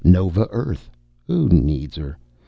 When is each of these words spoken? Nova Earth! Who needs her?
Nova 0.03 0.47
Earth! 0.49 0.89
Who 1.27 1.47
needs 1.49 1.95
her? 1.97 2.17